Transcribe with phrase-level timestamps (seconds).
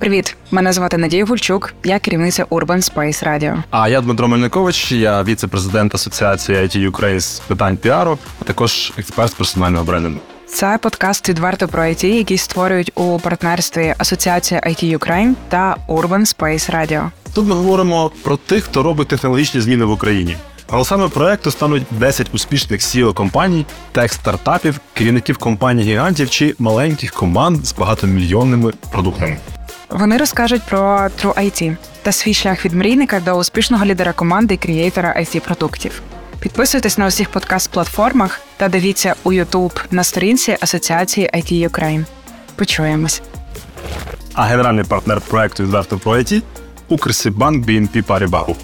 [0.00, 3.62] Привіт, мене звати Надія Гульчук, я керівниця Urban Space Radio.
[3.70, 9.30] А я Дмитро Мельникович, я віце-президент Асоціації IT Ukraine з питань піару, а також експерт
[9.30, 10.20] з персонального брендингу.
[10.46, 16.74] Це подкаст відверто про IT, який створюють у партнерстві Асоціація IT Ukraine та Urban Space
[16.76, 17.10] Radio.
[17.34, 20.36] Тут ми говоримо про тих, хто робить технологічні зміни в Україні.
[20.68, 27.66] Голосами проекту стануть 10 успішних seo компаній, тех стартапів, керівників компаній гігантів чи маленьких команд
[27.66, 29.36] з багатомільйонними продуктами.
[29.90, 34.56] Вони розкажуть про True IT та свій шлях від мрійника до успішного лідера команди і
[34.56, 36.02] креатора it продуктів.
[36.40, 42.04] Підписуйтесь на усіх подкаст-платформах та дивіться у YouTube на сторінці Асоціації IT Ukraine.
[42.56, 43.22] Почуємось.
[44.34, 46.42] А генеральний партнер проекту відверто про IT–
[46.88, 48.54] Укрсибанк BNP Paribas.